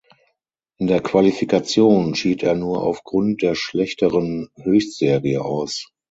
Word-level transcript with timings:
In 0.79 0.87
der 0.87 0.99
Qualifikation 0.99 2.15
schied 2.15 2.41
er 2.41 2.55
nur 2.55 2.81
aufgrund 2.81 3.43
der 3.43 3.53
schlechteren 3.53 4.49
Höchstserie 4.55 5.39
aus. 5.45 5.91